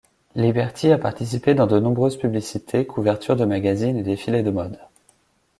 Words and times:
Liberty 0.33 0.89
a 0.91 0.97
participé 0.97 1.53
dans 1.53 1.67
de 1.67 1.77
nombreuses 1.79 2.17
publicités, 2.17 2.87
couvertures 2.87 3.35
de 3.35 3.45
magazines 3.45 3.97
et 3.97 4.01
défilés 4.01 4.41
de 4.41 4.49
mode. 4.49 4.79